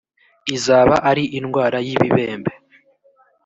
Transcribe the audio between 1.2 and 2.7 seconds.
indwara y ibibembe